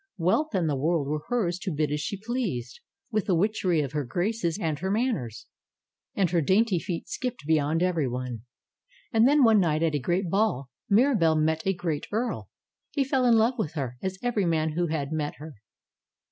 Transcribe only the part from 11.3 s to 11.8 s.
met a